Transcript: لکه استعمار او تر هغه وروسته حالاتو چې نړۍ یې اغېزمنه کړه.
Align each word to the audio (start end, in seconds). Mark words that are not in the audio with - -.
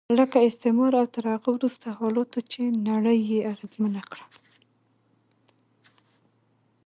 لکه 0.17 0.37
استعمار 0.49 0.91
او 0.99 1.05
تر 1.15 1.25
هغه 1.33 1.49
وروسته 1.53 1.87
حالاتو 1.99 2.39
چې 2.51 2.61
نړۍ 2.89 3.19
یې 3.31 3.39
اغېزمنه 3.51 4.01
کړه. 4.09 4.25